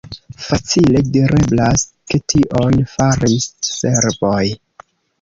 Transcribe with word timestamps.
Facile 0.45 1.03
direblas, 1.17 1.85
ke 2.13 2.21
tion 2.35 2.83
faris 2.97 3.49
serboj. 3.71 4.45